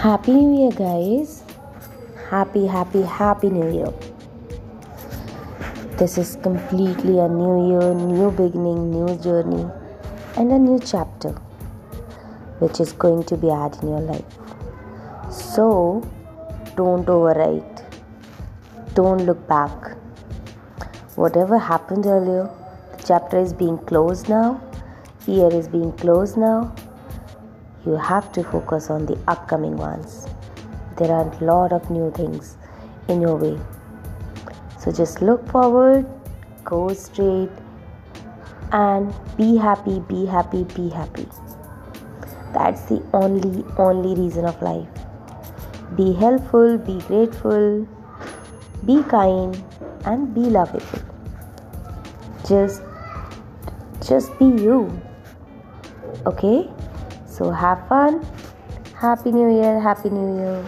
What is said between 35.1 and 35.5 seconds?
look